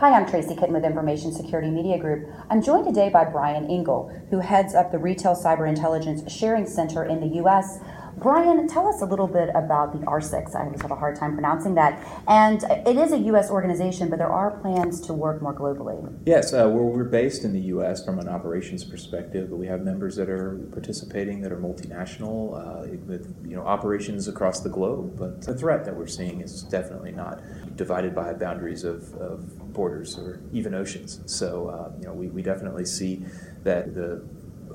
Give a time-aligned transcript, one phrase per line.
[0.00, 2.28] Hi, I'm Tracy Kitten with Information Security Media Group.
[2.50, 7.04] I'm joined today by Brian Engle, who heads up the Retail Cyber Intelligence Sharing Center
[7.04, 7.80] in the U.S.
[8.18, 10.56] Brian, tell us a little bit about the RCISC.
[10.56, 12.04] I always have a hard time pronouncing that.
[12.26, 13.50] And it is a U.S.
[13.50, 16.18] organization, but there are plans to work more globally.
[16.26, 18.04] Yes, uh, we're, we're based in the U.S.
[18.04, 22.96] from an operations perspective, but we have members that are participating that are multinational uh,
[23.06, 25.16] with you know operations across the globe.
[25.16, 27.40] But the threat that we're seeing is definitely not
[27.76, 31.20] divided by boundaries of, of borders or even oceans.
[31.26, 33.24] So uh, you know we, we definitely see
[33.62, 34.26] that the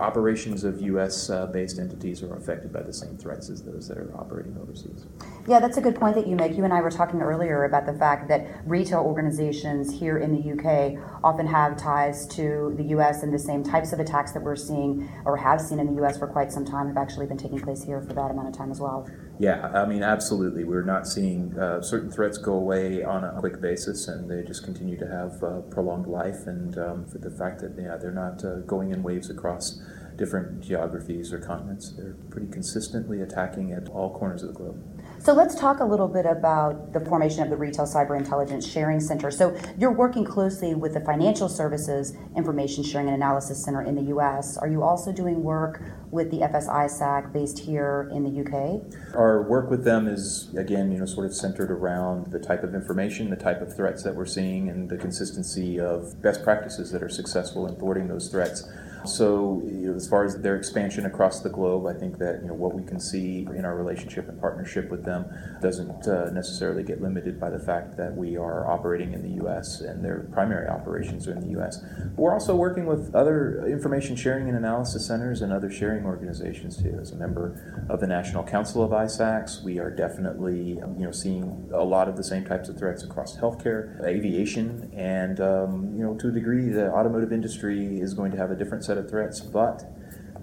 [0.00, 1.30] operations of U.S.
[1.30, 5.06] Uh, based entities are affected by the same threats as those that are operating overseas.
[5.46, 6.56] Yeah, that's a good point that you make.
[6.56, 10.52] You and I were talking earlier about the fact that retail organizations here in the
[10.52, 13.22] UK often have ties to the U.S.
[13.22, 16.18] and the same types of attacks that we're seeing or have seen in the U.S.
[16.18, 18.70] for quite some time have actually been taking place here for that amount of time
[18.70, 19.08] as well.
[19.40, 20.64] Yeah, I mean, absolutely.
[20.64, 24.64] We're not seeing uh, certain threats go away on a quick basis, and they just
[24.64, 26.46] continue to have uh, prolonged life.
[26.46, 29.80] And um, for the fact that yeah, they're not uh, going in waves across
[30.16, 34.82] different geographies or continents, they're pretty consistently attacking at all corners of the globe.
[35.18, 39.00] So let's talk a little bit about the formation of the Retail Cyber Intelligence Sharing
[39.00, 39.30] Center.
[39.30, 44.04] So you're working closely with the Financial Services Information Sharing and Analysis Center in the
[44.04, 44.56] U.S.
[44.56, 49.14] Are you also doing work with the FS-ISAC based here in the UK?
[49.14, 52.74] Our work with them is again, you know, sort of centered around the type of
[52.74, 57.02] information, the type of threats that we're seeing, and the consistency of best practices that
[57.02, 58.66] are successful in thwarting those threats.
[59.06, 62.48] So, you know, as far as their expansion across the globe, I think that you
[62.48, 65.26] know what we can see in our relationship and partnership with them
[65.62, 69.80] doesn't uh, necessarily get limited by the fact that we are operating in the U.S.
[69.80, 71.78] and their primary operations are in the U.S.
[71.80, 76.76] But we're also working with other information sharing and analysis centers and other sharing organizations
[76.76, 76.98] too.
[77.00, 81.70] As a member of the National Council of ISACs, we are definitely you know seeing
[81.72, 86.14] a lot of the same types of threats across healthcare, aviation, and um, you know
[86.14, 89.40] to a degree, the automotive industry is going to have a different set of threats,
[89.40, 89.84] but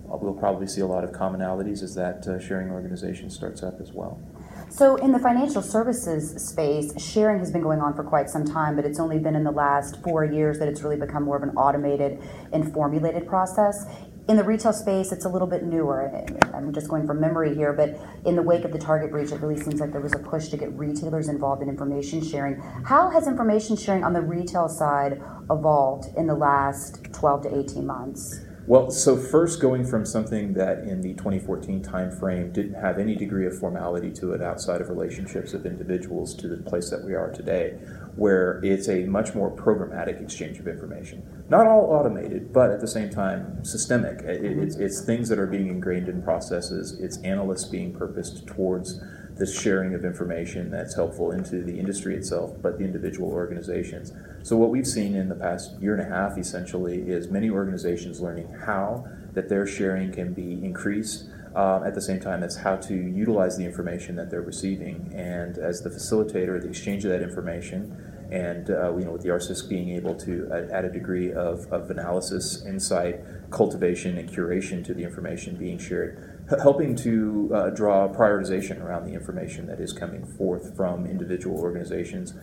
[0.05, 3.91] we'll probably see a lot of commonalities as that uh, sharing organization starts up as
[3.91, 4.21] well.
[4.69, 8.77] So, in the financial services space, sharing has been going on for quite some time,
[8.77, 11.43] but it's only been in the last four years that it's really become more of
[11.43, 12.21] an automated
[12.53, 13.85] and formulated process.
[14.27, 16.11] In the retail space, it's a little bit newer.
[16.53, 19.39] I'm just going from memory here, but in the wake of the Target breach, it
[19.39, 22.59] really seems like there was a push to get retailers involved in information sharing.
[22.83, 27.87] How has information sharing on the retail side evolved in the last 12 to 18
[27.87, 28.41] months?
[28.65, 33.47] Well, so first going from something that in the 2014 timeframe didn't have any degree
[33.47, 37.31] of formality to it outside of relationships of individuals to the place that we are
[37.31, 37.79] today,
[38.17, 41.23] where it's a much more programmatic exchange of information.
[41.49, 44.21] Not all automated, but at the same time systemic.
[44.23, 48.99] It's, it's things that are being ingrained in processes, it's analysts being purposed towards
[49.37, 54.11] this sharing of information that's helpful into the industry itself, but the individual organizations.
[54.41, 58.19] So, what we've seen in the past year and a half essentially is many organizations
[58.19, 61.29] learning how that their sharing can be increased.
[61.57, 65.57] Uh, at the same time as how to utilize the information that they're receiving, and
[65.57, 67.97] as the facilitator, the exchange of that information,
[68.31, 71.89] and uh, you know, with the RCISC being able to add a degree of, of
[71.89, 78.79] analysis, insight, cultivation, and curation to the information being shared, helping to uh, draw prioritization
[78.83, 82.35] around the information that is coming forth from individual organizations.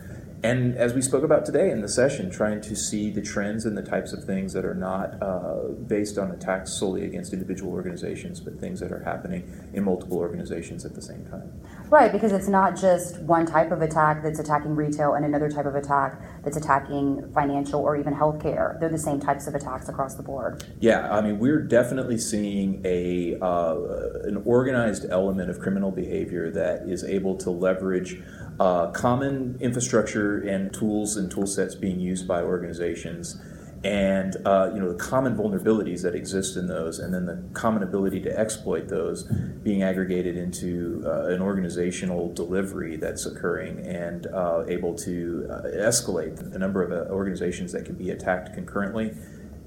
[0.43, 3.77] And as we spoke about today in the session, trying to see the trends and
[3.77, 8.39] the types of things that are not uh, based on attacks solely against individual organizations,
[8.39, 11.51] but things that are happening in multiple organizations at the same time.
[11.89, 15.65] Right, because it's not just one type of attack that's attacking retail and another type
[15.65, 18.79] of attack that's attacking financial or even healthcare.
[18.79, 20.63] They're the same types of attacks across the board.
[20.79, 23.75] Yeah, I mean, we're definitely seeing a uh,
[24.23, 28.21] an organized element of criminal behavior that is able to leverage
[28.59, 33.39] uh, common infrastructure and tools and tool sets being used by organizations
[33.85, 37.83] and uh, you know the common vulnerabilities that exist in those, and then the common
[37.83, 39.23] ability to exploit those,
[39.63, 46.51] being aggregated into uh, an organizational delivery that's occurring and uh, able to uh, escalate
[46.51, 49.13] the number of uh, organizations that can be attacked concurrently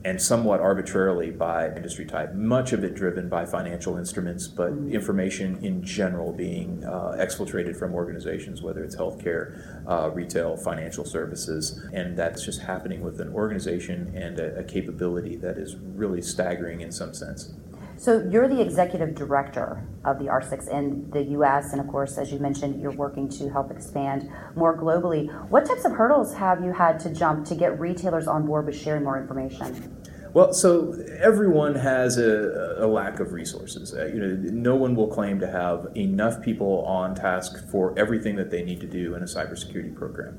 [0.04, 2.34] and somewhat arbitrarily by industry type.
[2.34, 4.90] Much of it driven by financial instruments, but mm-hmm.
[4.90, 11.84] information in general being uh, exfiltrated from organizations, whether it's healthcare, uh, retail, financial services,
[11.92, 16.80] and that's just happening with an organization and a, a capability that is really staggering
[16.80, 17.52] in some sense.
[17.98, 22.30] So you're the executive director of the RCISC in the U.S., and of course, as
[22.30, 25.28] you mentioned, you're working to help expand more globally.
[25.50, 28.78] What types of hurdles have you had to jump to get retailers on board with
[28.78, 29.96] sharing more information?
[30.32, 33.92] Well, so everyone has a, a lack of resources.
[33.92, 38.36] Uh, you know, no one will claim to have enough people on task for everything
[38.36, 40.38] that they need to do in a cybersecurity program.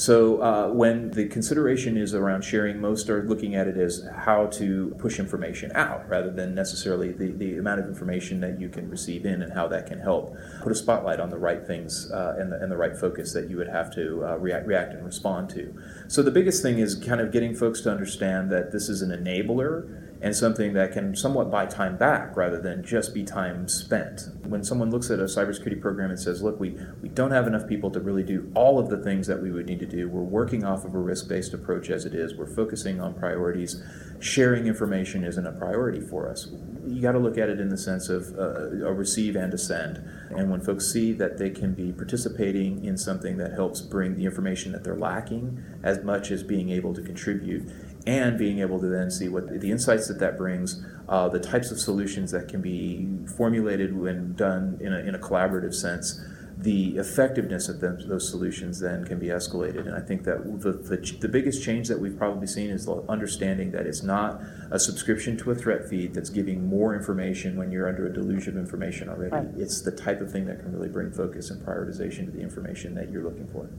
[0.00, 4.46] So uh, when the consideration is around sharing, most are looking at it as how
[4.46, 8.88] to push information out rather than necessarily the, the amount of information that you can
[8.88, 12.34] receive in and how that can help put a spotlight on the right things uh,
[12.38, 15.04] and, the, and the right focus that you would have to uh, react, react and
[15.04, 15.78] respond to.
[16.08, 19.10] So the biggest thing is kind of getting folks to understand that this is an
[19.10, 24.28] enabler and something that can somewhat buy time back rather than just be time spent.
[24.46, 27.66] When someone looks at a cybersecurity program and says, look, we, we don't have enough
[27.66, 30.20] people to really do all of the things that we would need to do, we're
[30.20, 33.82] working off of a risk based approach as it is, we're focusing on priorities,
[34.18, 36.48] sharing information isn't a priority for us.
[36.86, 39.58] You got to look at it in the sense of uh, a receive and a
[39.58, 40.02] send.
[40.30, 44.26] And when folks see that they can be participating in something that helps bring the
[44.26, 47.70] information that they're lacking as much as being able to contribute,
[48.06, 51.70] and being able to then see what the insights that that brings, uh, the types
[51.70, 56.20] of solutions that can be formulated when done in a, in a collaborative sense,
[56.62, 59.86] the effectiveness of them, those solutions then can be escalated.
[59.86, 63.02] And I think that the, the, the, biggest change that we've probably seen is the
[63.08, 67.70] understanding that it's not a subscription to a threat feed that's giving more information when
[67.70, 69.30] you're under a deluge of information already.
[69.30, 69.48] Right.
[69.56, 72.94] It's the type of thing that can really bring focus and prioritization to the information
[72.94, 73.70] that you're looking for.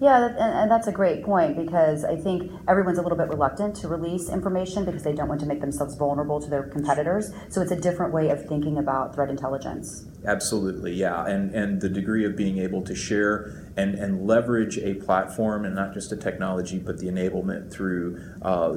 [0.00, 3.76] Yeah, and, and that's a great point because I think everyone's a little bit reluctant
[3.76, 7.30] to release information because they don't want to make themselves vulnerable to their competitors.
[7.50, 10.06] So it's a different way of thinking about threat intelligence.
[10.24, 11.26] Absolutely, yeah.
[11.26, 15.74] And, and the degree of being able to share and, and leverage a platform and
[15.74, 18.74] not just a technology, but the enablement through uh,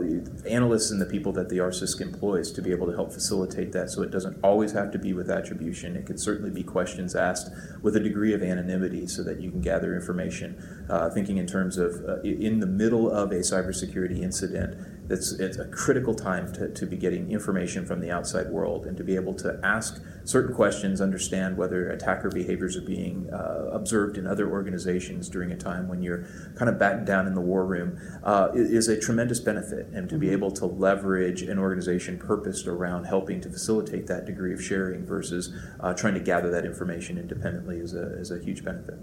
[0.47, 3.89] analysts and the people that the RCISC employs to be able to help facilitate that.
[3.89, 5.97] So it doesn't always have to be with attribution.
[5.97, 7.49] It could certainly be questions asked
[7.81, 10.85] with a degree of anonymity so that you can gather information.
[10.89, 14.77] Uh, thinking in terms of uh, in the middle of a cybersecurity incident,
[15.09, 18.95] it's, it's a critical time to, to be getting information from the outside world and
[18.97, 24.17] to be able to ask certain questions, understand whether attacker behaviors are being uh, observed
[24.17, 27.65] in other organizations during a time when you're kind of battened down in the war
[27.65, 29.87] room uh, is a tremendous benefit.
[29.87, 30.33] And to be mm-hmm.
[30.33, 35.53] able to leverage an organization purposed around helping to facilitate that degree of sharing versus
[35.81, 38.99] uh, trying to gather that information independently is a, is a huge benefit.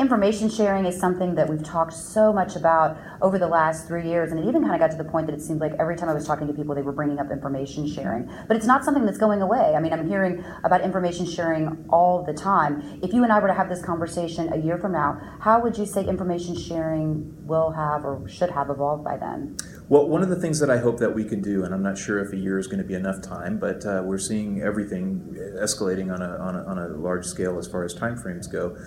[0.00, 4.30] Information sharing is something that we've talked so much about over the last three years,
[4.30, 6.08] and it even kind of got to the point that it seemed like every time
[6.08, 8.26] I was talking to people, they were bringing up information sharing.
[8.48, 9.74] But it's not something that's going away.
[9.76, 12.98] I mean, I'm hearing about information sharing all the time.
[13.02, 15.76] If you and I were to have this conversation a year from now, how would
[15.76, 19.58] you say information sharing will have or should have evolved by then?
[19.90, 21.98] Well, one of the things that I hope that we can do, and I'm not
[21.98, 25.36] sure if a year is going to be enough time, but uh, we're seeing everything
[25.60, 28.78] escalating on a, on, a, on a large scale as far as timeframes go,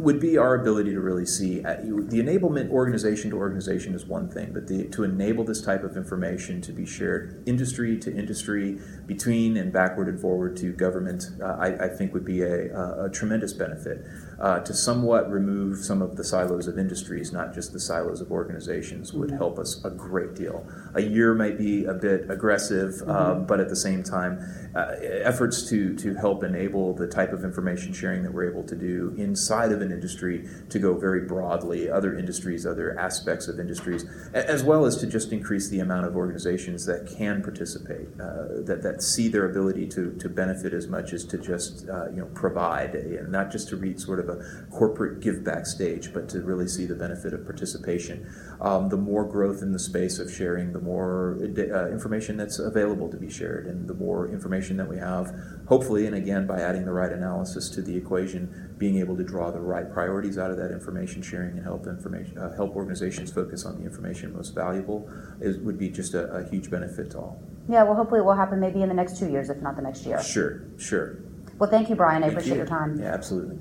[0.00, 4.28] would be our ability to really see uh, the enablement organization to organization is one
[4.28, 8.78] thing, but the, to enable this type of information to be shared industry to industry,
[9.06, 13.10] between and backward and forward to government, uh, I, I, think would be a, a
[13.10, 14.04] tremendous benefit
[14.38, 18.30] uh, to somewhat remove some of the silos of industries, not just the silos of
[18.30, 19.38] organizations, would mm-hmm.
[19.38, 20.66] help us a great deal.
[20.94, 23.46] A year might be a bit aggressive, uh, mm-hmm.
[23.46, 24.40] but at the same time,
[24.74, 28.76] uh, efforts to, to help enable the type of information sharing that we're able to
[28.76, 34.04] do inside of an industry to go very broadly, other industries, other aspects of industries,
[34.34, 38.80] as well as to just increase the amount of organizations that can participate, uh, that,
[38.82, 42.26] that see their ability to, to benefit as much as to just uh, you know
[42.34, 42.94] provide,
[43.28, 46.68] not just to read sort of of a corporate give back stage, but to really
[46.68, 48.26] see the benefit of participation.
[48.60, 53.10] Um, the more growth in the space of sharing, the more uh, information that's available
[53.10, 55.32] to be shared, and the more information that we have,
[55.68, 59.50] hopefully, and again, by adding the right analysis to the equation, being able to draw
[59.50, 63.64] the right priorities out of that information sharing and help information uh, help organizations focus
[63.64, 65.08] on the information most valuable
[65.40, 67.42] is, would be just a, a huge benefit to all.
[67.68, 69.82] Yeah, well, hopefully it will happen maybe in the next two years, if not the
[69.82, 70.22] next year.
[70.22, 71.18] Sure, sure.
[71.58, 72.22] Well, thank you, Brian.
[72.22, 72.58] I appreciate you.
[72.58, 73.00] your time.
[73.00, 73.58] Yeah, absolutely.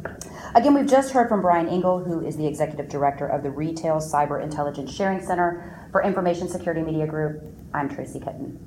[0.54, 3.98] Again, we've just heard from Brian Engle, who is the Executive Director of the Retail
[3.98, 7.42] Cyber Intelligence Sharing Center for Information Security Media Group.
[7.74, 8.66] I'm Tracy Kitten.